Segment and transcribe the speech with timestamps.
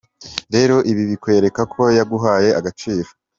[0.53, 3.09] Rero ibi bikwereka ko yaguhaye agaciro.